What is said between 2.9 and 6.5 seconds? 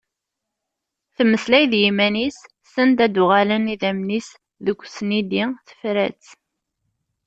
a d-uɣalen idammen-is deg usnidi, tefra-tt…